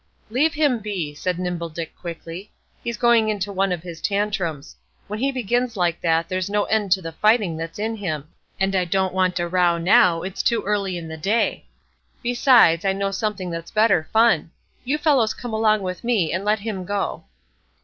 [0.31, 2.51] "Leave him be," said Nimble Dick, quickly;
[2.83, 4.75] "he's going into one of his tantrums.
[5.05, 8.27] When he begins like that, there's no end to the fighting that's in him;
[8.59, 11.67] and I don't want a row now, it's too early in the day;
[12.23, 14.49] besides, I know something that's better fun.
[14.83, 17.25] You fellows come along with me, and let him go."